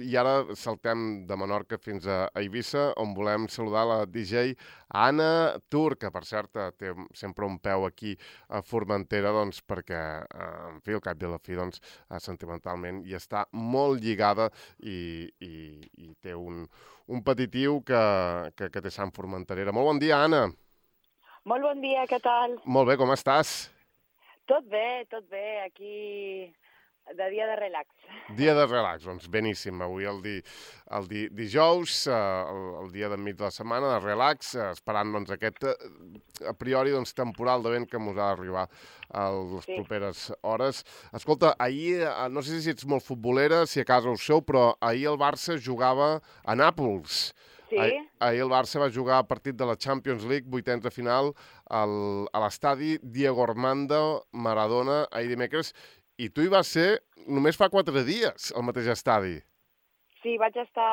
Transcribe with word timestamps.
i 0.00 0.16
ara 0.16 0.54
saltem 0.58 1.24
de 1.28 1.36
Menorca 1.38 1.78
fins 1.78 2.06
a 2.08 2.22
Eivissa, 2.38 2.90
on 3.00 3.14
volem 3.16 3.46
saludar 3.48 3.84
la 3.88 3.98
DJ 4.06 4.54
Anna 4.96 5.58
Tur, 5.70 5.96
que 6.00 6.10
per 6.10 6.22
cert 6.28 6.56
té 6.80 6.92
sempre 7.14 7.46
un 7.46 7.58
peu 7.62 7.86
aquí 7.86 8.16
a 8.48 8.62
Formentera, 8.62 9.32
doncs, 9.36 9.60
perquè, 9.62 10.00
eh, 10.24 10.48
en 10.70 10.80
fi, 10.84 10.96
al 10.96 11.04
cap 11.04 11.20
i 11.20 11.28
a 11.28 11.34
la 11.34 11.40
fi, 11.42 11.58
doncs, 11.58 11.82
sentimentalment 12.18 13.02
hi 13.06 13.14
està 13.18 13.44
molt 13.52 14.00
lligada 14.02 14.50
i, 14.80 15.28
i, 15.40 15.52
i 16.04 16.14
té 16.20 16.34
un, 16.34 16.64
un 17.08 17.22
petitiu 17.26 17.80
que, 17.86 18.02
que, 18.56 18.70
que 18.70 18.82
té 18.82 18.90
Sant 18.94 19.12
Formenterera. 19.14 19.74
Molt 19.76 19.92
bon 19.92 20.02
dia, 20.02 20.24
Anna. 20.24 20.48
Molt 21.48 21.64
bon 21.64 21.80
dia, 21.80 22.04
què 22.08 22.20
tal? 22.20 22.58
Molt 22.64 22.90
bé, 22.90 22.98
com 23.00 23.12
estàs? 23.14 23.70
Tot 24.50 24.66
bé, 24.68 25.04
tot 25.10 25.24
bé, 25.30 25.62
aquí 25.64 26.50
de 27.16 27.30
dia 27.30 27.46
de 27.46 27.56
relax. 27.56 27.88
Dia 28.36 28.54
de 28.54 28.66
relax, 28.66 29.04
doncs 29.04 29.26
beníssim. 29.30 29.80
Avui 29.82 30.06
el, 30.06 30.20
di, 30.22 30.36
el 30.96 31.08
di, 31.10 31.24
dijous, 31.34 32.04
eh, 32.06 32.14
el, 32.14 32.62
el 32.84 32.92
dia 32.94 33.10
d'enmig 33.10 33.38
de 33.38 33.48
la 33.48 33.52
setmana, 33.54 33.94
de 33.96 34.04
relax, 34.04 34.54
eh, 34.54 34.70
esperant 34.76 35.12
doncs, 35.16 35.32
aquest, 35.34 35.66
eh, 35.66 36.46
a 36.48 36.54
priori, 36.54 36.94
doncs, 36.94 37.14
temporal 37.16 37.64
de 37.66 37.74
vent 37.74 37.88
que 37.90 37.98
ens 37.98 38.12
ha 38.14 38.30
d'arribar 38.30 38.68
a 39.10 39.26
les 39.34 39.66
sí. 39.66 39.76
properes 39.80 40.28
hores. 40.42 40.84
Escolta, 41.16 41.54
ahir, 41.58 42.06
no 42.30 42.44
sé 42.46 42.60
si 42.62 42.74
ets 42.74 42.86
molt 42.86 43.06
futbolera, 43.06 43.64
si 43.66 43.82
a 43.82 43.88
casa 43.88 44.12
ho 44.12 44.18
sou, 44.18 44.44
però 44.46 44.70
ahir 44.80 45.08
el 45.10 45.20
Barça 45.20 45.58
jugava 45.58 46.18
a 46.44 46.58
Nàpols. 46.58 47.30
Sí. 47.70 47.78
Ahir, 47.78 48.00
ahir 48.18 48.42
el 48.42 48.50
Barça 48.50 48.80
va 48.82 48.90
jugar 48.90 49.20
a 49.20 49.26
partit 49.26 49.54
de 49.54 49.66
la 49.66 49.76
Champions 49.78 50.24
League, 50.26 50.50
vuitens 50.50 50.82
de 50.82 50.90
final, 50.90 51.30
al, 51.70 52.26
a 52.34 52.40
l'estadi 52.42 52.96
Diego 53.02 53.44
Armando 53.44 54.26
Maradona, 54.32 55.04
ahir 55.14 55.30
dimecres, 55.30 55.70
i 56.20 56.28
tu 56.28 56.44
hi 56.44 56.50
vas 56.52 56.68
ser 56.76 57.00
només 57.26 57.56
fa 57.56 57.70
quatre 57.72 58.04
dies, 58.04 58.50
al 58.52 58.66
mateix 58.66 58.90
estadi. 58.92 59.38
Sí, 60.20 60.36
vaig 60.36 60.56
estar 60.60 60.90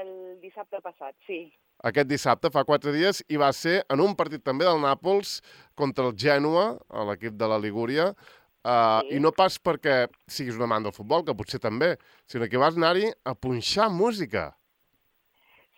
el 0.00 0.12
dissabte 0.40 0.80
passat, 0.80 1.14
sí. 1.28 1.44
Aquest 1.84 2.08
dissabte, 2.08 2.50
fa 2.52 2.64
quatre 2.68 2.92
dies, 2.92 3.22
i 3.28 3.38
va 3.40 3.50
ser 3.56 3.80
en 3.92 4.00
un 4.04 4.12
partit 4.16 4.42
també 4.44 4.66
del 4.68 4.80
Nàpols 4.80 5.38
contra 5.76 6.08
el 6.08 6.16
Gènua, 6.16 6.74
l'equip 7.08 7.36
de 7.40 7.48
la 7.48 7.60
Ligúria, 7.60 8.12
Uh, 8.60 9.00
sí. 9.08 9.16
I 9.16 9.20
no 9.24 9.30
pas 9.32 9.54
perquè 9.56 10.02
siguis 10.28 10.58
una 10.58 10.66
amant 10.66 10.84
del 10.84 10.92
futbol, 10.92 11.22
que 11.24 11.32
potser 11.32 11.62
també, 11.64 11.94
sinó 12.28 12.44
que 12.44 12.60
vas 12.60 12.76
anar-hi 12.76 13.06
a 13.24 13.32
punxar 13.32 13.86
música. 13.88 14.50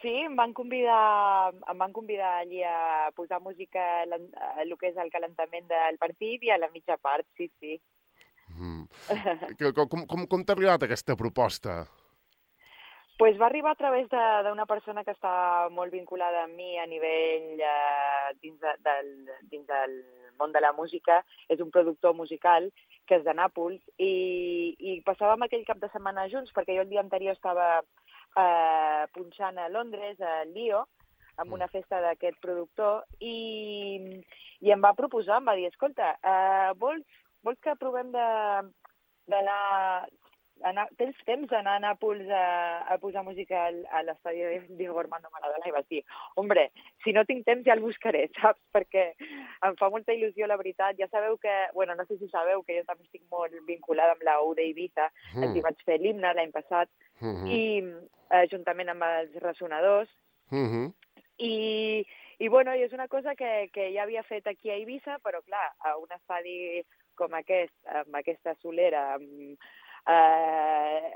Sí, 0.02 0.10
em 0.26 0.34
van 0.34 0.50
convidar, 0.50 1.52
em 1.70 1.78
van 1.78 1.92
convidar 1.94 2.40
allí 2.40 2.64
a 2.66 3.12
posar 3.14 3.38
música 3.38 4.02
el 4.02 4.74
que 4.80 4.90
és 4.90 4.98
el 4.98 5.12
calentament 5.14 5.68
del 5.70 6.00
partit 6.02 6.42
i 6.42 6.50
a 6.50 6.58
la 6.58 6.72
mitja 6.74 6.96
part, 6.98 7.22
sí, 7.38 7.46
sí. 7.62 7.78
Mm. 8.62 8.86
com 9.90 10.06
com, 10.06 10.24
com 10.30 10.46
t'ha 10.46 10.54
arribat 10.56 10.86
aquesta 10.86 11.18
proposta? 11.18 11.82
Pues 13.18 13.36
va 13.38 13.46
arribar 13.46 13.74
a 13.74 13.78
través 13.78 14.08
d'una 14.10 14.66
persona 14.66 15.04
que 15.04 15.12
està 15.14 15.68
molt 15.70 15.92
vinculada 15.94 16.46
amb 16.46 16.56
mi 16.58 16.78
a 16.80 16.86
nivell 16.90 17.60
eh, 17.60 18.30
dins, 18.40 18.56
de, 18.62 18.72
del, 18.86 19.10
dins 19.50 19.66
del 19.68 19.98
món 20.40 20.54
de 20.54 20.62
la 20.64 20.72
música. 20.72 21.20
És 21.52 21.60
un 21.60 21.70
productor 21.70 22.16
musical 22.18 22.70
que 23.06 23.18
és 23.20 23.26
de 23.26 23.34
Nàpols 23.36 23.82
i, 23.98 24.74
i 24.78 24.96
passàvem 25.06 25.44
aquell 25.46 25.66
cap 25.68 25.78
de 25.82 25.90
setmana 25.92 26.28
junts 26.32 26.54
perquè 26.56 26.78
jo 26.78 26.86
el 26.86 26.90
dia 26.90 27.02
anterior 27.04 27.36
estava 27.36 27.68
eh, 27.78 29.04
punxant 29.14 29.58
a 29.58 29.68
Londres, 29.68 30.20
a 30.20 30.42
Lio, 30.50 30.86
amb 31.36 31.50
mm. 31.50 31.56
una 31.58 31.68
festa 31.72 32.00
d'aquest 32.02 32.38
productor, 32.42 33.04
i, 33.20 34.22
i 34.62 34.72
em 34.72 34.82
va 34.82 34.96
proposar, 34.98 35.40
em 35.40 35.48
va 35.48 35.56
dir, 35.58 35.68
escolta, 35.70 36.14
eh, 36.22 36.70
vols, 36.80 37.06
vols 37.44 37.60
que 37.60 37.76
provem 37.80 38.12
d'anar 38.12 39.60
anar, 40.64 40.86
tens 40.98 41.16
temps 41.26 41.48
d'anar 41.50 41.76
a 41.76 41.82
Nàpols 41.82 42.28
a, 42.30 42.44
a 42.92 42.96
posar 43.02 43.24
música 43.26 43.58
al, 43.66 43.80
a 43.90 44.02
l'estadi 44.06 44.42
de 44.42 44.76
Diego 44.78 44.98
Armando 45.00 45.30
Maradona 45.32 45.68
i 45.68 45.74
vas 45.74 45.86
dir, 45.90 46.02
hombre, 46.36 46.68
si 47.04 47.14
no 47.16 47.24
tinc 47.28 47.44
temps 47.46 47.64
ja 47.66 47.74
el 47.76 47.82
buscaré, 47.84 48.26
saps? 48.38 48.60
Perquè 48.74 49.08
em 49.66 49.76
fa 49.80 49.90
molta 49.92 50.14
il·lusió, 50.14 50.46
la 50.48 50.58
veritat. 50.60 50.96
Ja 51.00 51.08
sabeu 51.10 51.38
que, 51.42 51.54
bueno, 51.74 51.96
no 51.98 52.06
sé 52.06 52.18
si 52.20 52.30
sabeu 52.30 52.62
que 52.66 52.78
jo 52.78 52.86
també 52.88 53.06
estic 53.06 53.24
molt 53.32 53.54
vinculada 53.68 54.16
amb 54.16 54.26
la 54.28 54.38
U 54.46 54.54
d'Eivissa, 54.58 55.10
mm. 55.34 55.46
els 55.46 55.58
hi 55.58 55.66
vaig 55.66 55.84
fer 55.86 56.00
l'himne 56.00 56.34
l'any 56.36 56.52
passat, 56.54 56.90
mm 57.20 57.34
-hmm. 57.34 57.48
i 57.50 57.62
eh, 58.30 58.46
juntament 58.50 58.88
amb 58.90 59.02
els 59.02 59.38
ressonadors, 59.42 60.10
mm 60.50 60.66
-hmm. 60.68 60.92
i, 61.38 62.06
i 62.38 62.48
bueno, 62.48 62.74
i 62.74 62.82
és 62.82 62.92
una 62.92 63.08
cosa 63.08 63.34
que, 63.34 63.70
que 63.72 63.92
ja 63.94 64.02
havia 64.02 64.22
fet 64.22 64.46
aquí 64.46 64.70
a 64.70 64.74
Eivissa, 64.74 65.18
però 65.24 65.42
clar, 65.42 65.72
a 65.78 65.96
un 65.96 66.10
estadi 66.12 66.84
com 67.18 67.34
aquest, 67.38 67.74
amb 68.02 68.18
aquesta 68.20 68.54
solera, 68.60 69.04
amb, 69.16 69.56
eh, 70.08 71.10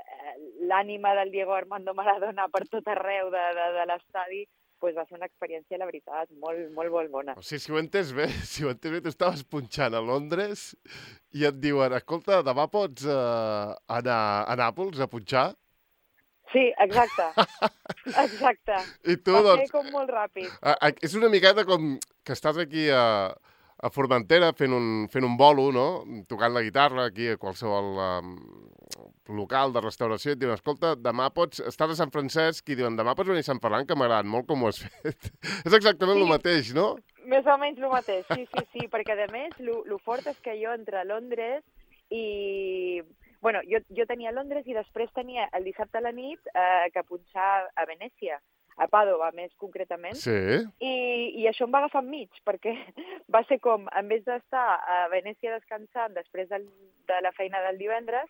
l'ànima 0.69 1.13
del 1.19 1.31
Diego 1.31 1.55
Armando 1.55 1.93
Maradona 1.97 2.47
per 2.53 2.65
tot 2.71 2.87
arreu 2.93 3.31
de, 3.33 3.43
de, 3.57 3.67
de 3.79 3.85
l'estadi, 3.89 4.45
pues 4.79 4.95
va 4.95 5.05
ser 5.07 5.17
una 5.17 5.25
experiència, 5.25 5.79
la 5.81 5.87
veritat, 5.89 6.29
molt, 6.41 6.69
molt, 6.75 6.91
molt 6.93 7.11
bona. 7.11 7.35
O 7.37 7.45
sigui, 7.45 7.61
si 7.63 7.73
ho 7.73 7.79
entes 7.81 8.11
bé, 8.15 8.27
si 8.51 8.65
ho 8.65 8.71
entes 8.73 8.93
bé, 8.93 9.01
tu 9.01 9.13
estaves 9.13 9.43
punxant 9.43 9.97
a 9.97 10.03
Londres 10.03 10.69
i 11.33 11.47
et 11.49 11.61
diuen, 11.61 11.95
escolta, 11.97 12.43
demà 12.45 12.67
pots 12.71 13.07
uh, 13.09 13.73
anar 13.99 14.19
a 14.45 14.59
Nàpols 14.59 15.01
a 15.01 15.09
punxar? 15.11 15.49
Sí, 16.53 16.69
exacte. 16.79 17.25
Exacte. 18.23 18.77
I 19.03 19.17
tu, 19.19 19.33
va 19.35 19.41
doncs... 19.43 19.71
com 19.73 19.89
molt 19.91 20.07
ràpid. 20.13 20.47
A, 20.61 20.77
a, 20.79 20.91
és 21.03 21.17
una 21.19 21.27
miqueta 21.27 21.65
com 21.67 21.97
que 22.23 22.37
estàs 22.37 22.55
aquí 22.63 22.85
a, 22.87 23.01
a 23.77 23.91
Formentera 23.93 24.53
fent 24.57 24.73
un, 24.73 25.07
fent 25.11 25.25
un 25.25 25.35
bolo, 25.37 25.67
no? 25.73 25.87
Tocant 26.29 26.53
la 26.55 26.63
guitarra 26.65 27.05
aquí 27.05 27.27
a 27.29 27.37
qualsevol 27.37 27.91
um, 28.01 28.31
local 29.37 29.73
de 29.75 29.83
restauració 29.83 30.31
i 30.31 30.37
et 30.37 30.41
diuen, 30.41 30.57
escolta, 30.57 30.95
demà 30.97 31.29
pots... 31.35 31.61
Estàs 31.69 31.93
a 31.93 31.99
Sant 31.99 32.13
Francesc 32.13 32.71
i 32.71 32.77
diuen, 32.79 32.97
demà 32.97 33.13
pots 33.17 33.29
venir 33.29 33.45
a 33.45 33.49
Sant 33.49 33.61
Ferran, 33.61 33.85
que 33.85 33.97
m'agrada 33.99 34.25
molt 34.25 34.49
com 34.49 34.63
ho 34.63 34.71
has 34.71 34.81
fet. 34.85 35.29
és 35.61 35.77
exactament 35.77 36.17
sí, 36.17 36.25
el 36.25 36.33
mateix, 36.33 36.73
no? 36.77 36.87
Més 37.27 37.45
o 37.45 37.57
menys 37.61 37.83
el 37.83 37.93
mateix, 37.93 38.25
sí, 38.33 38.47
sí, 38.49 38.65
sí, 38.73 38.89
perquè 38.89 39.13
a 39.13 39.29
més, 39.33 39.53
el 39.61 39.95
fort 40.05 40.25
és 40.31 40.41
que 40.41 40.57
jo 40.63 40.73
entre 40.73 41.05
Londres 41.05 41.63
i... 42.09 43.03
Bueno, 43.37 43.59
jo, 43.69 43.77
jo 43.93 44.07
tenia 44.09 44.33
Londres 44.33 44.65
i 44.65 44.73
després 44.73 45.11
tenia 45.13 45.43
el 45.53 45.67
dissabte 45.67 45.99
a 45.99 46.01
la 46.01 46.11
nit 46.11 46.41
eh, 46.57 46.87
que 46.89 47.03
punxar 47.05 47.67
a 47.69 47.83
Venècia 47.85 48.39
a 48.77 48.87
Pàdova 48.91 49.31
més 49.33 49.49
concretament, 49.57 50.17
sí. 50.21 50.37
i, 50.79 50.93
i 51.41 51.47
això 51.49 51.65
em 51.65 51.73
va 51.73 51.81
agafar 51.83 52.03
enmig, 52.05 52.41
perquè 52.45 52.75
va 53.33 53.41
ser 53.49 53.59
com, 53.63 53.87
en 53.97 54.11
vez 54.11 54.23
d'estar 54.27 54.67
a 54.77 54.99
Venècia 55.13 55.55
descansant 55.55 56.13
després 56.17 56.49
del, 56.53 56.67
de 57.09 57.19
la 57.25 57.33
feina 57.37 57.63
del 57.65 57.81
divendres, 57.81 58.29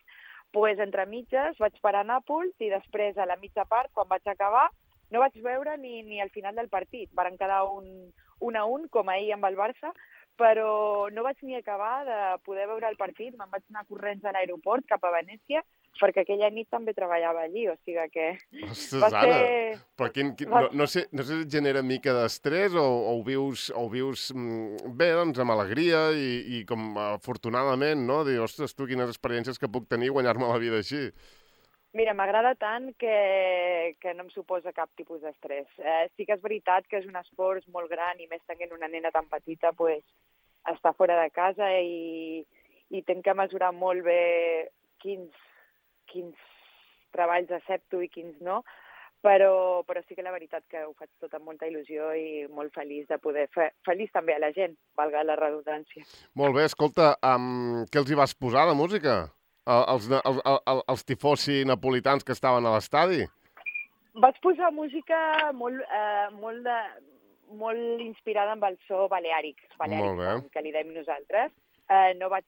pues, 0.56 0.80
entre 0.80 1.06
mitges 1.06 1.60
vaig 1.60 1.76
parar 1.84 2.06
a 2.06 2.08
Nàpols 2.08 2.56
i 2.64 2.72
després 2.72 3.18
a 3.18 3.28
la 3.28 3.40
mitja 3.42 3.68
part, 3.68 3.92
quan 3.94 4.08
vaig 4.10 4.28
acabar, 4.32 4.70
no 5.12 5.24
vaig 5.24 5.36
veure 5.44 5.76
ni, 5.80 6.02
ni 6.04 6.22
al 6.22 6.32
final 6.32 6.56
del 6.56 6.70
partit. 6.70 7.12
Varen 7.16 7.38
quedar 7.40 7.64
un, 7.72 8.12
un 8.40 8.56
a 8.60 8.66
un, 8.68 8.88
com 8.92 9.10
ahir 9.10 9.34
amb 9.36 9.48
el 9.48 9.60
Barça, 9.60 9.94
però 10.38 11.10
no 11.14 11.26
vaig 11.26 11.42
ni 11.44 11.58
acabar 11.58 12.06
de 12.06 12.20
poder 12.46 12.68
veure 12.70 12.90
el 12.92 13.00
partit. 13.00 13.36
Me'n 13.36 13.52
vaig 13.52 13.66
anar 13.70 13.88
corrents 13.90 14.26
a 14.26 14.36
l'aeroport 14.36 14.86
cap 14.90 15.04
a 15.04 15.14
Venècia 15.18 15.64
perquè 15.98 16.24
aquella 16.24 16.50
nit 16.54 16.68
també 16.70 16.94
treballava 16.94 17.44
allí, 17.48 17.66
o 17.72 17.76
sigui 17.82 18.04
que... 18.14 18.28
Ostres, 18.70 19.02
va 19.02 19.10
ser... 19.14 19.32
Anna, 19.32 19.80
però 19.98 20.12
quin, 20.14 20.34
quin, 20.38 20.52
va... 20.52 20.62
no, 20.68 20.84
no, 20.84 20.88
sé, 20.90 21.08
no 21.16 21.26
sé 21.26 21.40
si 21.40 21.48
et 21.48 21.56
genera 21.58 21.84
mica 21.86 22.14
d'estrès 22.14 22.78
o, 22.78 22.84
o, 22.84 23.16
ho 23.18 23.24
vius, 23.26 23.68
o 23.74 23.88
ho 23.88 23.90
vius 23.92 24.28
mm, 24.36 24.94
bé, 25.00 25.10
doncs, 25.18 25.42
amb 25.44 25.56
alegria 25.56 26.08
i, 26.14 26.30
i 26.60 26.62
com 26.70 26.94
afortunadament, 27.08 28.06
no? 28.06 28.22
Dir, 28.28 28.38
ostres, 28.44 28.78
tu, 28.78 28.88
quines 28.90 29.10
experiències 29.10 29.60
que 29.62 29.72
puc 29.72 29.90
tenir 29.90 30.14
guanyar-me 30.14 30.50
la 30.50 30.62
vida 30.62 30.82
així. 30.84 31.08
Mira, 31.98 32.14
m'agrada 32.14 32.52
tant 32.60 32.92
que, 33.00 33.14
que 34.04 34.14
no 34.14 34.28
em 34.28 34.30
suposa 34.30 34.74
cap 34.76 34.92
tipus 35.00 35.22
d'estrès. 35.24 35.70
Eh, 35.80 36.04
sí 36.14 36.28
que 36.28 36.36
és 36.36 36.44
veritat 36.44 36.86
que 36.86 37.00
és 37.00 37.08
un 37.10 37.16
esforç 37.18 37.66
molt 37.74 37.90
gran 37.90 38.20
i 38.22 38.28
més 38.30 38.44
tenint 38.46 38.76
una 38.76 38.90
nena 38.92 39.10
tan 39.16 39.26
petita, 39.32 39.72
pues, 39.74 40.04
estar 40.74 40.94
fora 40.98 41.20
de 41.22 41.30
casa 41.36 41.70
i, 41.80 42.44
i 42.90 43.04
tenc 43.08 43.24
que 43.26 43.38
mesurar 43.38 43.74
molt 43.76 44.04
bé 44.08 44.22
quins 45.04 45.32
quins 46.08 46.36
treballs 47.16 47.52
accepto 47.52 48.02
i 48.04 48.10
quins 48.12 48.38
no, 48.44 48.62
però, 49.26 49.84
però 49.88 50.02
sí 50.06 50.16
que 50.16 50.26
la 50.26 50.34
veritat 50.34 50.64
que 50.72 50.84
ho 50.86 50.94
faig 50.98 51.10
tot 51.22 51.34
amb 51.36 51.50
molta 51.50 51.68
il·lusió 51.70 52.12
i 52.16 52.46
molt 52.54 52.76
feliç 52.76 53.08
de 53.12 53.18
poder 53.22 53.48
fer, 53.54 53.72
feliç 53.88 54.12
també 54.14 54.36
a 54.36 54.42
la 54.44 54.52
gent, 54.56 54.76
valga 55.00 55.26
la 55.26 55.38
redundància. 55.40 56.06
Molt 56.38 56.56
bé, 56.58 56.68
escolta, 56.70 57.16
um, 57.26 57.84
què 57.92 58.02
els 58.02 58.12
hi 58.12 58.20
vas 58.20 58.36
posar 58.38 58.68
de 58.70 58.78
música? 58.78 59.18
Els, 59.68 60.08
els, 60.08 60.40
els, 60.48 60.84
els 60.94 61.04
tifosi 61.04 61.66
napolitans 61.68 62.24
que 62.24 62.32
estaven 62.32 62.66
a 62.66 62.78
l'estadi? 62.78 63.26
Vaig 64.18 64.38
posar 64.42 64.72
música 64.74 65.18
molt, 65.54 65.82
eh, 65.84 66.30
molt, 66.40 66.64
de, 66.64 66.78
molt 67.56 68.02
inspirada 68.04 68.56
amb 68.56 68.66
el 68.68 68.78
so 68.88 69.08
baleàric, 69.12 69.62
baleàric 69.80 70.50
que 70.54 70.64
li 70.64 70.74
dèiem 70.76 70.94
nosaltres. 70.96 71.54
Eh, 71.88 72.14
no 72.20 72.30
vaig 72.34 72.48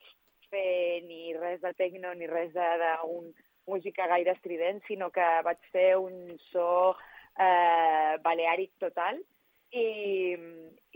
fer 0.50 1.01
ni 1.06 1.34
res 1.38 1.62
de 1.62 1.72
tecno 1.78 2.13
ni 2.18 2.28
res 2.28 2.51
d'un 2.54 3.30
música 3.69 4.07
gaire 4.10 4.34
estrident, 4.34 4.81
sinó 4.88 5.12
que 5.13 5.25
vaig 5.46 5.62
fer 5.74 5.92
un 5.98 6.38
so 6.50 6.96
eh, 7.38 8.18
baleàric 8.25 8.74
total. 8.81 9.22
I, 9.69 9.86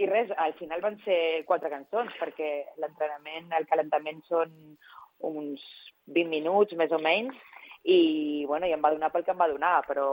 i 0.02 0.06
res, 0.10 0.32
al 0.42 0.56
final 0.58 0.82
van 0.82 0.98
ser 1.06 1.46
quatre 1.46 1.70
cançons, 1.70 2.14
perquè 2.18 2.50
l'entrenament, 2.82 3.52
el 3.54 3.68
calentament 3.70 4.24
són 4.26 4.54
uns 5.24 5.62
20 6.10 6.32
minuts, 6.32 6.74
més 6.80 6.92
o 6.92 7.00
menys, 7.00 7.38
i, 7.84 8.44
bueno, 8.50 8.66
i 8.66 8.74
em 8.74 8.82
va 8.82 8.92
donar 8.96 9.12
pel 9.14 9.28
que 9.28 9.36
em 9.36 9.40
va 9.40 9.52
donar, 9.52 9.76
però, 9.86 10.08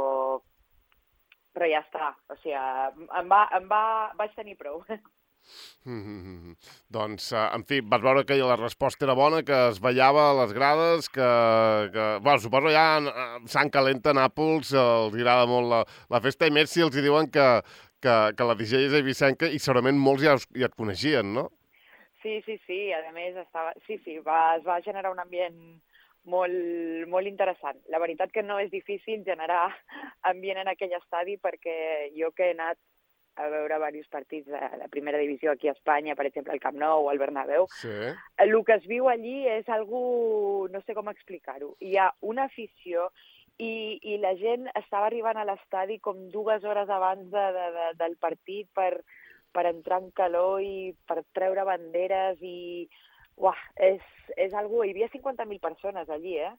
però 1.55 1.69
ja 1.71 1.81
està. 1.85 2.13
O 2.31 2.37
sigui, 2.41 2.57
em 2.57 3.33
va, 3.33 3.47
em 3.59 3.67
va, 3.71 3.83
vaig 4.19 4.37
tenir 4.37 4.57
prou. 4.61 4.83
Mm 5.85 6.01
-hmm. 6.05 6.57
Doncs, 6.89 7.33
uh, 7.33 7.49
en 7.57 7.65
fi, 7.65 7.81
vas 7.81 8.03
veure 8.03 8.25
que 8.25 8.37
la 8.37 8.57
resposta 8.57 9.05
era 9.05 9.15
bona, 9.15 9.43
que 9.43 9.69
es 9.69 9.81
ballava 9.81 10.31
a 10.31 10.35
les 10.41 10.53
grades, 10.53 11.09
que... 11.09 11.29
que 11.93 12.19
bueno, 12.23 12.39
suposo 12.39 12.69
ja 12.69 12.97
a 12.97 13.41
Sant 13.47 13.71
Calenta, 13.71 14.11
a 14.11 14.15
Nàpols, 14.15 14.73
els 14.73 15.15
agrada 15.15 15.47
molt 15.47 15.69
la, 15.69 15.85
la 16.11 16.21
festa, 16.21 16.47
i 16.47 16.51
més 16.51 16.71
si 16.71 16.83
els 16.83 16.95
diuen 16.95 17.31
que, 17.31 17.63
que, 18.03 18.15
que 18.37 18.45
la 18.45 18.55
DJ 18.55 18.87
és 18.87 18.93
eivissenca 18.93 19.47
i 19.47 19.59
segurament 19.59 19.99
molts 19.99 20.23
ja, 20.23 20.37
ja 20.61 20.67
et 20.67 20.77
coneixien, 20.77 21.35
no? 21.35 21.51
Sí, 22.23 22.43
sí, 22.45 22.59
sí, 22.67 22.93
a 22.93 23.13
més 23.13 23.37
estava... 23.37 23.73
Sí, 23.87 23.97
sí, 24.05 24.19
va, 24.19 24.57
es 24.57 24.65
va 24.67 24.83
generar 24.85 25.11
un 25.11 25.21
ambient 25.21 25.81
molt, 26.25 27.07
molt 27.09 27.27
interessant. 27.27 27.81
La 27.89 28.01
veritat 28.03 28.33
que 28.33 28.45
no 28.45 28.59
és 28.61 28.71
difícil 28.73 29.25
generar 29.25 29.69
ambient 30.31 30.61
en 30.63 30.73
aquell 30.73 30.95
estadi 30.99 31.39
perquè 31.41 32.11
jo 32.17 32.33
que 32.37 32.51
he 32.51 32.57
anat 32.57 32.79
a 33.41 33.49
veure 33.49 33.77
diversos 33.79 34.11
partits 34.11 34.47
de 34.51 34.61
la 34.77 34.89
primera 34.93 35.19
divisió 35.19 35.53
aquí 35.53 35.69
a 35.69 35.73
Espanya, 35.73 36.17
per 36.17 36.27
exemple, 36.27 36.53
el 36.53 36.61
Camp 36.61 36.77
Nou 36.77 37.07
o 37.07 37.11
el 37.13 37.19
Bernabéu, 37.19 37.69
sí. 37.73 37.93
el 38.37 38.53
que 38.67 38.77
es 38.77 38.87
viu 38.91 39.09
allí 39.09 39.47
és 39.49 39.69
algú, 39.69 40.69
no 40.69 40.83
sé 40.83 40.97
com 40.99 41.09
explicar-ho. 41.09 41.75
Hi 41.81 41.97
ha 41.97 42.11
una 42.21 42.49
afició 42.51 43.09
i, 43.61 43.99
i 44.03 44.19
la 44.21 44.35
gent 44.41 44.69
estava 44.75 45.09
arribant 45.09 45.41
a 45.41 45.47
l'estadi 45.49 45.99
com 46.01 46.29
dues 46.35 46.65
hores 46.65 46.91
abans 46.91 47.31
de, 47.33 47.47
de, 47.57 47.67
de, 47.77 47.87
del 48.03 48.17
partit 48.21 48.69
per, 48.75 49.05
per 49.53 49.67
entrar 49.71 50.01
en 50.03 50.11
calor 50.17 50.61
i 50.65 50.93
per 51.07 51.23
treure 51.37 51.67
banderes 51.69 52.43
i... 52.43 52.89
Uah, 53.41 53.61
és, 53.81 54.05
és 54.37 54.53
algú... 54.57 54.83
Hi 54.85 54.93
havia 54.93 55.09
50.000 55.13 55.61
persones 55.65 56.11
allí, 56.13 56.37
eh? 56.37 56.53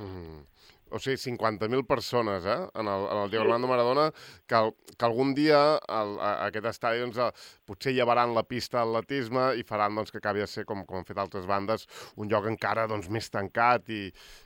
Mm. 0.00 0.44
O 0.90 1.00
sigui, 1.02 1.18
50.000 1.18 1.82
persones, 1.86 2.44
eh? 2.46 2.58
En 2.78 2.86
el, 2.86 3.06
en 3.10 3.22
el 3.24 3.30
Diego 3.30 3.44
Armando 3.44 3.66
Maradona, 3.66 4.12
que, 4.46 4.60
que 4.96 5.04
algun 5.04 5.34
dia 5.34 5.58
el, 5.90 6.12
a, 6.22 6.46
aquest 6.46 6.68
estadi 6.70 7.02
doncs, 7.02 7.18
a, 7.18 7.32
potser 7.66 7.90
llevaran 7.96 8.36
la 8.36 8.44
pista 8.46 8.84
d'atletisme 8.84 9.48
i 9.58 9.66
faran 9.66 9.98
doncs, 9.98 10.14
que 10.14 10.22
acabi 10.22 10.44
de 10.44 10.46
ser, 10.50 10.64
com, 10.68 10.84
com 10.86 11.00
han 11.00 11.08
fet 11.08 11.18
altres 11.18 11.48
bandes, 11.50 11.88
un 12.14 12.30
lloc 12.30 12.46
encara 12.46 12.86
doncs, 12.86 13.10
més 13.10 13.26
tancat 13.34 13.90
i, 13.90 14.04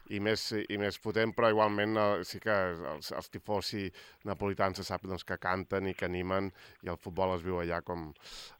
i, 0.08 0.22
més, 0.24 0.46
i 0.64 0.80
més 0.80 0.96
potent, 1.04 1.36
però 1.36 1.52
igualment 1.52 2.00
eh, 2.00 2.08
sí 2.24 2.40
que 2.40 2.56
els, 2.94 3.12
els 3.12 3.30
tifosi 3.30 3.86
napolitans 4.24 4.80
se 4.80 4.88
sap 4.88 5.04
doncs, 5.04 5.28
que 5.28 5.36
canten 5.40 5.92
i 5.92 5.94
que 5.94 6.08
animen 6.08 6.48
i 6.86 6.88
el 6.88 6.96
futbol 6.96 7.36
es 7.36 7.44
viu 7.44 7.60
allà 7.60 7.84
com... 7.84 8.08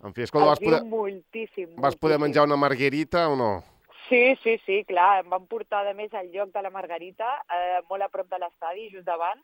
En 0.04 0.12
fi, 0.12 0.28
escolta, 0.28 0.52
vas 0.52 0.60
poder, 0.60 0.84
moltíssim, 0.84 1.70
moltíssim. 1.70 1.76
vas 1.80 1.96
poder 1.96 2.20
menjar 2.20 2.44
una 2.44 2.60
marguerita 2.60 3.30
o 3.32 3.36
no? 3.40 3.52
Sí, 4.10 4.34
sí, 4.42 4.56
sí, 4.66 4.82
clar, 4.88 5.20
em 5.22 5.30
van 5.30 5.44
portar 5.46 5.84
de 5.86 5.94
més 5.94 6.14
al 6.18 6.32
lloc 6.34 6.50
de 6.50 6.64
la 6.66 6.72
Margarita, 6.74 7.28
eh, 7.54 7.78
molt 7.88 8.02
a 8.02 8.08
prop 8.10 8.26
de 8.26 8.40
l'estadi, 8.42 8.88
just 8.90 9.06
davant, 9.06 9.38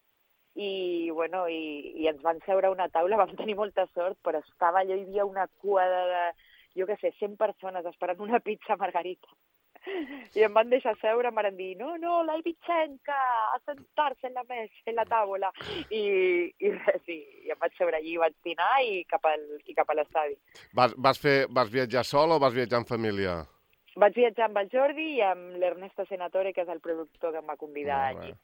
i, 0.58 1.08
bueno, 1.14 1.44
i, 1.46 1.92
i 2.02 2.08
ens 2.10 2.18
van 2.24 2.42
seure 2.48 2.66
a 2.66 2.74
una 2.74 2.88
taula, 2.90 3.18
vam 3.22 3.36
tenir 3.38 3.54
molta 3.54 3.86
sort, 3.94 4.18
però 4.26 4.42
estava 4.42 4.82
allò, 4.82 4.98
hi 4.98 5.06
havia 5.06 5.28
una 5.28 5.46
cua 5.62 5.86
de, 5.92 6.02
de 6.10 6.80
jo 6.80 6.90
què 6.90 6.98
sé, 6.98 7.14
100 7.20 7.38
persones 7.38 7.86
esperant 7.86 8.26
una 8.26 8.42
pizza 8.42 8.74
Margarita. 8.80 9.38
I 10.34 10.42
em 10.42 10.54
van 10.56 10.66
deixar 10.66 10.96
seure, 10.98 11.30
em 11.30 11.36
van 11.38 11.54
dir, 11.54 11.76
no, 11.78 11.92
no, 12.02 12.18
la 12.26 12.34
Ivichenca, 12.40 13.16
a 13.54 13.60
sentar-se 13.62 14.26
en 14.26 14.34
la 14.34 14.42
mesa, 14.48 14.82
en 14.90 14.96
la 14.98 15.04
taula. 15.06 15.52
I, 15.94 16.02
i 16.58 16.72
res, 16.74 17.04
i, 17.06 17.20
i 17.46 17.54
em 17.54 17.60
vaig 17.62 17.78
seure 17.78 18.00
allí, 18.00 18.16
vaig 18.18 18.34
dinar 18.42 18.72
i 18.82 19.04
cap 19.06 19.30
al, 19.30 19.46
i 19.62 19.78
cap 19.78 19.94
a 19.94 20.00
l'estadi. 20.00 20.34
Vas, 20.74 20.96
vas, 20.98 21.22
fer, 21.22 21.44
vas 21.54 21.70
viatjar 21.70 22.02
sol 22.02 22.34
o 22.34 22.40
vas 22.42 22.56
viatjar 22.56 22.82
en 22.82 22.90
família? 22.90 23.44
Vaig 23.96 24.18
viatjar 24.18 24.50
amb 24.50 24.60
el 24.60 24.68
Jordi 24.72 25.06
i 25.16 25.22
amb 25.24 25.56
l'Ernesto 25.60 26.04
Senatore, 26.08 26.52
que 26.52 26.66
és 26.66 26.72
el 26.72 26.82
productor 26.84 27.32
que 27.32 27.40
em 27.40 27.48
va 27.48 27.56
convidar 27.56 28.02
allí. 28.10 28.34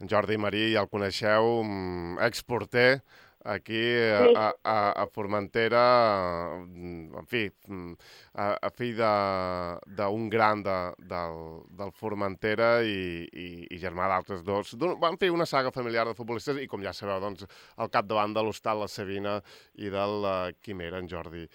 En 0.00 0.10
Jordi 0.10 0.38
Marí, 0.38 0.68
ja 0.76 0.84
el 0.86 0.90
coneixeu, 0.92 1.58
mm, 1.64 2.22
exporter, 2.28 3.02
aquí 3.44 3.74
sí. 3.74 4.34
a, 4.36 4.54
a, 4.62 5.02
a 5.02 5.06
Formentera, 5.06 6.54
mm, 6.62 7.18
en 7.18 7.26
fi, 7.26 7.50
mm, 7.66 7.92
a, 8.38 8.46
a 8.54 8.70
fill 8.70 8.94
d'un 8.96 10.28
gran 10.30 10.62
de, 10.62 10.76
del, 11.10 11.38
del 11.78 11.92
Formentera 11.98 12.70
i, 12.86 13.26
i, 13.26 13.48
i 13.74 13.80
germà 13.82 14.08
d'altres 14.12 14.44
dos. 14.46 14.76
Van 14.78 15.18
fer 15.18 15.32
una 15.34 15.46
saga 15.46 15.74
familiar 15.74 16.06
de 16.08 16.14
futbolistes 16.18 16.62
i, 16.62 16.68
com 16.70 16.84
ja 16.84 16.94
sabeu, 16.94 17.20
doncs, 17.22 17.46
al 17.76 17.90
capdavant 17.90 18.34
de 18.36 18.46
l'Hostal 18.46 18.82
La 18.84 18.90
Sabina 18.90 19.38
i 19.74 19.90
del 19.92 20.18
uh, 20.22 20.52
Quimera, 20.62 21.02
en 21.02 21.10
Jordi 21.10 21.46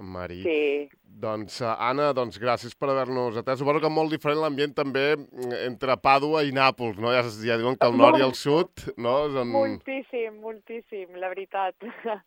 Marí. 0.00 0.42
Sí. 0.42 0.88
Doncs, 1.24 1.60
uh, 1.62 1.76
Anna, 1.78 2.08
doncs, 2.16 2.40
gràcies 2.42 2.74
per 2.74 2.90
haver-nos 2.90 3.36
atès. 3.38 3.60
Suposo 3.60 3.80
que 3.82 3.90
molt 3.92 4.10
diferent 4.10 4.40
l'ambient 4.42 4.74
també 4.74 5.04
mm, 5.14 5.52
entre 5.68 5.96
Pàdua 6.02 6.42
i 6.44 6.52
Nàpols, 6.54 6.98
no? 7.00 7.12
Ja, 7.14 7.22
ja 7.46 7.58
diuen 7.60 7.78
que 7.78 7.90
el 7.90 7.98
nord 8.00 8.18
i 8.18 8.26
el 8.26 8.34
sud, 8.38 8.88
no? 8.98 9.14
Són... 9.34 9.52
Moltíssim, 9.54 10.40
moltíssim, 10.42 11.14
la 11.22 11.30
veritat. 11.32 11.76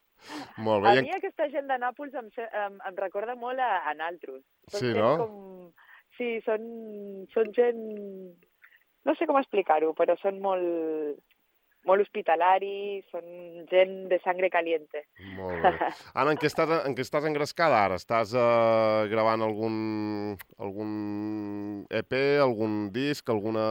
Molt 0.65 0.85
bé. 0.85 0.95
A 0.95 1.03
mi 1.05 1.13
aquesta 1.13 1.49
gent 1.53 1.67
de 1.69 1.77
Nàpols 1.81 2.15
em, 2.17 2.29
em, 2.47 2.77
em 2.89 2.95
recorda 2.97 3.35
molt 3.37 3.61
a, 3.61 3.83
a 3.85 3.93
naltros. 3.93 4.41
Són 4.73 4.81
sí, 4.81 4.93
no? 4.97 5.11
Com... 5.21 5.35
Sí, 6.17 6.31
són, 6.47 6.63
són 7.35 7.51
gent... 7.53 7.83
No 9.05 9.13
sé 9.15 9.27
com 9.29 9.37
explicar-ho, 9.39 9.93
però 9.95 10.17
són 10.19 10.41
molt 10.43 11.21
molt 11.87 12.03
hospitalari, 12.03 13.01
són 13.11 13.25
gent 13.71 13.93
de 14.11 14.19
sangre 14.23 14.49
caliente. 14.53 15.03
Molt 15.37 15.63
bé. 15.63 15.71
Anna, 16.19 16.33
en 16.33 16.41
què 16.41 16.49
estàs, 16.49 16.73
en 16.77 16.97
què 16.97 17.05
estàs 17.05 17.27
engrescada 17.29 17.79
ara? 17.85 17.99
Estàs 18.01 18.33
uh, 18.37 19.07
gravant 19.11 19.45
algun, 19.45 19.77
algun 20.59 20.91
EP, 22.01 22.17
algun 22.43 22.77
disc, 22.95 23.31
alguna, 23.33 23.67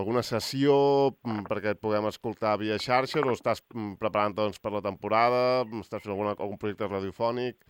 alguna 0.00 0.24
sessió 0.26 0.76
mm, 1.24 1.48
perquè 1.48 1.74
et 1.74 1.82
puguem 1.82 2.08
escoltar 2.10 2.58
via 2.62 2.78
xarxes 2.82 3.24
o 3.24 3.34
estàs 3.34 3.64
mm, 3.74 3.96
preparant 4.02 4.36
doncs, 4.36 4.60
per 4.62 4.74
la 4.76 4.84
temporada? 4.84 5.42
Estàs 5.80 6.04
fent 6.04 6.14
alguna, 6.14 6.36
algun 6.38 6.60
projecte 6.60 6.90
radiofònic? 6.90 7.60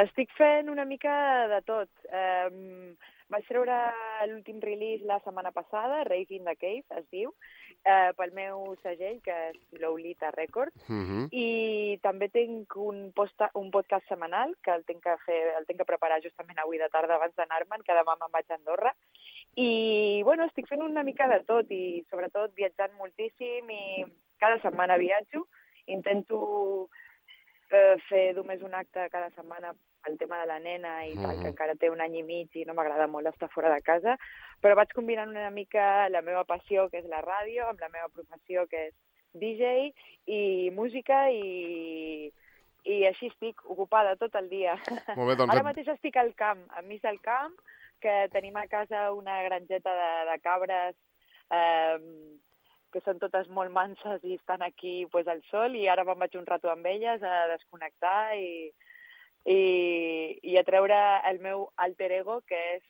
Estic 0.00 0.30
fent 0.38 0.70
una 0.70 0.84
mica 0.86 1.12
de 1.50 1.64
tot. 1.66 1.90
Um, 2.14 2.94
vaig 3.30 3.46
treure 3.46 3.78
l'últim 4.30 4.60
release 4.62 5.06
la 5.06 5.18
setmana 5.24 5.52
passada, 5.54 6.04
Rave 6.08 6.36
in 6.36 6.46
the 6.46 6.54
Cave, 6.58 6.86
es 6.98 7.06
diu, 7.14 7.32
eh, 7.84 8.12
pel 8.16 8.32
meu 8.36 8.74
segell, 8.82 9.20
que 9.24 9.34
és 9.50 9.80
Lolita 9.80 10.30
Records, 10.34 10.74
uh 10.88 10.92
mhm. 10.92 11.06
-huh. 11.08 11.28
i 11.32 11.98
també 12.02 12.28
tinc 12.28 12.76
un, 12.76 13.12
posta, 13.12 13.50
un 13.54 13.70
podcast 13.70 14.06
setmanal 14.08 14.56
que 14.62 14.70
el 14.70 14.84
tinc 14.84 15.02
que, 15.02 15.16
fer, 15.26 15.56
el 15.58 15.66
tinc 15.66 15.78
que 15.78 15.90
preparar 15.92 16.22
justament 16.22 16.58
avui 16.58 16.78
de 16.78 16.88
tarda 16.88 17.14
abans 17.14 17.34
d'anar-me'n, 17.34 17.82
que 17.82 17.92
demà 17.92 18.16
me'n 18.16 18.32
vaig 18.32 18.50
a 18.50 18.54
Andorra. 18.54 18.94
I, 19.56 20.22
bueno, 20.24 20.44
estic 20.44 20.68
fent 20.68 20.82
una 20.82 21.02
mica 21.02 21.26
de 21.28 21.40
tot 21.44 21.70
i, 21.70 22.04
sobretot, 22.10 22.54
viatjant 22.54 22.92
moltíssim 22.98 23.70
i 23.70 24.04
cada 24.38 24.60
setmana 24.60 24.96
viatjo. 24.96 25.46
Intento 25.86 26.88
eh, 27.70 27.96
fer 28.08 28.34
només 28.34 28.62
un 28.62 28.74
acte 28.74 29.08
cada 29.10 29.30
setmana 29.30 29.74
pel 30.04 30.18
tema 30.18 30.40
de 30.40 30.48
la 30.48 30.58
nena 30.62 30.94
i 31.06 31.14
tal, 31.18 31.38
que 31.40 31.50
encara 31.52 31.76
té 31.78 31.90
un 31.92 32.00
any 32.00 32.18
i 32.20 32.24
mig 32.26 32.56
i 32.56 32.64
no 32.66 32.74
m'agrada 32.76 33.06
molt 33.10 33.30
estar 33.30 33.50
fora 33.52 33.72
de 33.72 33.80
casa, 33.84 34.16
però 34.62 34.76
vaig 34.78 34.92
combinant 34.96 35.32
una 35.32 35.50
mica 35.54 36.08
la 36.08 36.22
meva 36.26 36.44
passió, 36.48 36.88
que 36.90 37.02
és 37.02 37.08
la 37.10 37.22
ràdio, 37.24 37.68
amb 37.68 37.80
la 37.80 37.90
meva 37.92 38.08
professió, 38.14 38.66
que 38.70 38.88
és 38.88 38.94
DJ, 39.40 39.90
i 40.26 40.40
música, 40.74 41.26
i, 41.30 42.30
i 42.84 42.96
així 43.06 43.30
estic 43.30 43.62
ocupada 43.64 44.16
tot 44.20 44.34
el 44.40 44.48
dia. 44.50 44.76
Molt 45.18 45.28
bé, 45.32 45.36
doncs... 45.36 45.54
Ara 45.54 45.66
mateix 45.66 45.92
estic 45.94 46.16
al 46.16 46.32
camp, 46.38 46.64
enmig 46.80 47.04
del 47.04 47.20
camp, 47.24 47.56
que 48.00 48.26
tenim 48.32 48.56
a 48.56 48.66
casa 48.66 49.10
una 49.12 49.42
grangeta 49.44 49.92
de, 49.94 50.12
de 50.30 50.36
cabres 50.40 50.96
eh, 51.52 51.98
que 52.90 53.02
són 53.04 53.20
totes 53.22 53.48
molt 53.54 53.70
manses 53.72 54.24
i 54.24 54.34
estan 54.34 54.64
aquí 54.66 55.04
pues, 55.12 55.28
al 55.28 55.42
sol 55.50 55.76
i 55.78 55.86
ara 55.88 56.04
me'n 56.08 56.18
vaig 56.18 56.36
un 56.40 56.48
rato 56.48 56.72
amb 56.72 56.88
elles 56.90 57.22
a 57.22 57.44
desconnectar 57.52 58.32
i, 58.40 58.70
i, 59.46 60.38
i 60.42 60.56
a 60.58 60.64
treure 60.66 60.98
el 61.30 61.40
meu 61.40 61.68
alter 61.76 62.10
ego, 62.20 62.40
que 62.46 62.60
és 62.76 62.82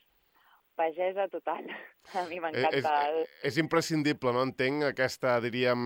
pagesa 0.81 1.29
total. 1.29 1.69
A 2.19 2.25
mi 2.27 2.41
m'encanta. 2.43 2.93
És, 3.21 3.35
és 3.53 3.57
imprescindible, 3.61 4.33
no? 4.35 4.43
Entenc 4.49 4.87
aquesta, 4.89 5.37
diríem, 5.45 5.83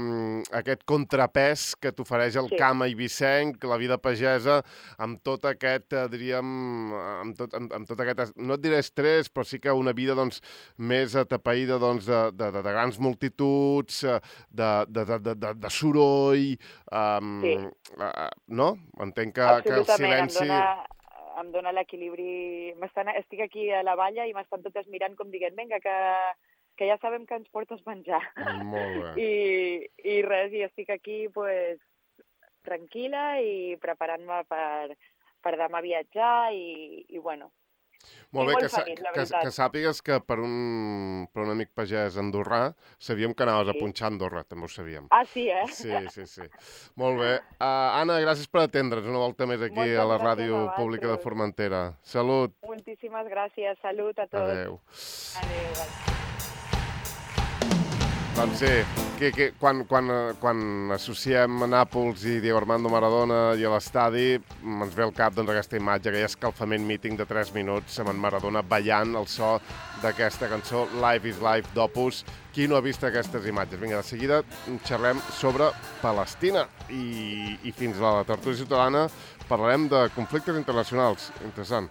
aquest 0.56 0.84
contrapès 0.88 1.66
que 1.82 1.92
t'ofereix 1.92 2.38
el 2.40 2.48
sí. 2.52 2.58
camp 2.60 2.84
eivissenc, 2.86 3.66
la 3.68 3.76
vida 3.80 3.98
pagesa, 4.00 4.60
amb 5.04 5.20
tot 5.26 5.44
aquest, 5.50 5.90
eh, 5.92 6.06
diríem, 6.12 6.54
amb 7.26 7.36
tot, 7.36 7.58
amb, 7.58 7.74
amb 7.76 7.90
tot 7.90 8.00
aquest, 8.06 8.32
no 8.38 8.56
et 8.56 8.64
diré 8.64 8.80
estrès, 8.80 9.28
però 9.28 9.44
sí 9.48 9.60
que 9.60 9.74
una 9.74 9.92
vida, 9.96 10.16
doncs, 10.16 10.40
més 10.78 11.18
atapeïda, 11.18 11.80
doncs, 11.82 12.08
de, 12.08 12.22
de, 12.32 12.50
de, 12.56 12.64
de 12.64 12.76
grans 12.78 13.02
multituds, 13.02 14.00
eh, 14.08 14.18
de, 14.48 14.72
de, 14.88 15.06
de, 15.12 15.20
de, 15.34 15.54
de 15.66 15.74
soroll, 15.74 16.54
um, 16.88 17.36
sí. 17.44 17.56
uh, 17.98 18.30
no? 18.62 18.74
Entenc 19.02 19.36
que, 19.42 19.54
que 19.66 19.78
el 19.82 19.88
silenci... 19.90 20.46
Em 20.46 20.54
dona, 20.54 20.93
em 21.40 21.52
dona 21.54 21.72
l'equilibri... 21.74 22.74
Estic 22.74 23.40
aquí 23.44 23.70
a 23.70 23.82
la 23.86 23.96
valla 23.98 24.26
i 24.26 24.34
m'estan 24.34 24.62
totes 24.64 24.86
mirant 24.92 25.16
com 25.16 25.30
dient, 25.32 25.56
vinga, 25.56 25.80
que, 25.82 25.96
que 26.78 26.88
ja 26.90 26.98
sabem 27.02 27.26
que 27.26 27.38
ens 27.40 27.50
portes 27.54 27.82
menjar. 27.86 28.22
Molt 28.62 29.00
bé. 29.00 29.10
I, 29.26 30.14
I 30.14 30.20
res, 30.26 30.54
i 30.54 30.64
estic 30.66 30.90
aquí, 30.94 31.24
pues, 31.34 31.80
tranquil·la 32.64 33.26
i 33.44 33.76
preparant-me 33.82 34.40
per, 34.48 34.96
per 35.44 35.54
demà 35.60 35.82
viatjar 35.84 36.52
i, 36.56 37.04
i 37.08 37.20
bueno, 37.20 37.50
Molt 38.34 38.48
bé, 38.48 38.54
molt 38.56 38.64
que, 38.64 38.68
feliç, 38.68 39.00
que, 39.14 39.24
que 39.44 39.50
sàpigues 39.54 40.00
que 40.02 40.16
per 40.26 40.40
un, 40.42 41.28
per 41.32 41.44
un 41.44 41.52
amic 41.52 41.70
pagès 41.78 42.16
andorrà 42.18 42.74
sabíem 42.98 43.32
que 43.34 43.44
anaves 43.46 43.70
a 43.70 43.72
Sí. 43.76 43.78
punxar 43.80 44.08
a 44.08 44.10
Andorra, 44.10 44.42
també 44.42 44.66
ho 44.66 44.68
sabíem. 44.68 45.06
Ah, 45.10 45.24
sí, 45.24 45.48
eh? 45.48 45.62
Sí, 45.70 45.92
sí, 46.10 46.26
sí. 46.26 46.42
Molt 47.00 47.20
bé. 47.20 47.36
Uh, 47.60 48.00
Anna, 48.00 48.18
gràcies 48.20 48.50
per 48.50 48.64
atendre's 48.66 49.06
una 49.06 49.22
volta 49.22 49.46
més 49.46 49.62
aquí 49.62 49.78
Moltes 49.78 49.98
a 50.02 50.04
la 50.10 50.18
ràdio 50.18 50.64
a 50.68 50.74
pública 50.76 51.12
de. 51.14 51.18
Formentera. 51.22 51.84
Salut. 52.02 52.56
Moltíssimes 52.66 53.30
gràcies. 53.30 53.78
Salut 53.80 54.18
a 54.18 54.26
tots. 54.26 54.50
Adéu. 54.50 54.80
Adéu. 55.46 56.33
Doncs 58.34 58.58
sí, 58.58 58.66
que, 59.18 59.30
que, 59.30 59.52
quan, 59.60 59.84
quan, 59.86 60.08
quan 60.42 60.90
associem 60.96 61.62
a 61.62 61.68
Nàpols 61.70 62.24
i 62.26 62.40
Diego 62.42 62.58
Armando 62.58 62.90
Maradona 62.90 63.38
i 63.54 63.62
a 63.62 63.70
l'estadi, 63.70 64.40
mm, 64.40 64.80
ens 64.88 64.96
ve 64.96 65.04
al 65.06 65.12
cap 65.14 65.36
doncs, 65.36 65.52
aquesta 65.52 65.78
imatge, 65.78 66.10
aquell 66.10 66.26
escalfament 66.26 66.82
míting 66.82 67.14
de 67.20 67.28
3 67.30 67.52
minuts 67.54 68.00
amb 68.02 68.10
en 68.10 68.18
Maradona 68.18 68.64
ballant 68.66 69.14
el 69.20 69.28
so 69.30 69.52
d'aquesta 70.02 70.50
cançó 70.50 70.82
Life 70.98 71.30
is 71.30 71.38
Life 71.38 71.70
d'Opus. 71.76 72.24
Qui 72.54 72.66
no 72.66 72.74
ha 72.74 72.82
vist 72.82 73.06
aquestes 73.06 73.46
imatges? 73.46 73.78
Vinga, 73.78 74.02
de 74.02 74.10
seguida 74.10 74.42
xerrem 74.82 75.22
sobre 75.38 75.70
Palestina 76.02 76.66
i, 76.90 77.54
i 77.62 77.70
fins 77.70 78.02
a 78.02 78.18
la 78.18 78.26
tertúlia 78.26 78.64
ciutadana 78.64 79.06
parlarem 79.46 79.86
de 79.94 80.08
conflictes 80.18 80.58
internacionals. 80.58 81.30
Interessant. 81.46 81.88